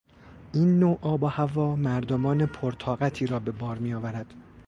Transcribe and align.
این 0.53 0.79
نوع 0.79 0.99
آب 1.01 1.23
و 1.23 1.27
هوا 1.27 1.75
مردمان 1.75 2.45
پر 2.45 2.71
طاقتی 2.71 3.27
را 3.27 3.39
به 3.39 3.51
بار 3.51 3.77
میآورد. 3.77 4.33